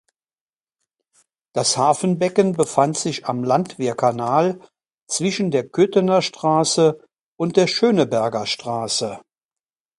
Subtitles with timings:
[1.53, 4.59] Das Hafenbecken befand sich am Landwehrkanal
[5.07, 7.05] zwischen der Köthener Straße
[7.37, 9.21] und der Schöneberger Straße.